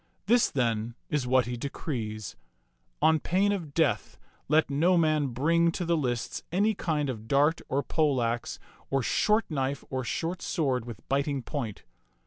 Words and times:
This, 0.25 0.49
then, 0.49 0.95
is 1.11 1.27
what 1.27 1.45
he 1.45 1.55
decrees: 1.55 2.35
On 3.03 3.19
pain 3.19 3.51
of 3.51 3.75
death 3.75 4.17
let 4.47 4.67
no 4.67 4.97
man 4.97 5.27
bring 5.27 5.71
to 5.73 5.85
the 5.85 5.95
lists 5.95 6.41
any 6.51 6.73
kind 6.73 7.07
of 7.07 7.27
dart 7.27 7.61
or 7.69 7.83
pole 7.83 8.19
axe 8.19 8.57
or 8.89 9.03
short 9.03 9.45
knife 9.51 9.83
or 9.91 10.03
short 10.03 10.41
sword 10.41 10.85
with 10.85 11.07
biting 11.07 11.43
point. 11.43 11.83